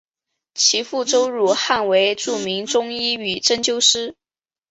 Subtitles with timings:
[0.55, 4.15] 其父周汝汉为著名中医与针灸师。